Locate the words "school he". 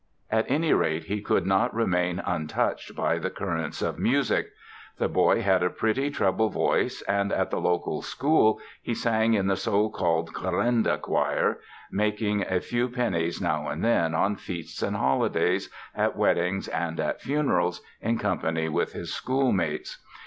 8.01-8.95